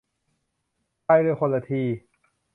[1.05, 1.81] พายเรือคนละที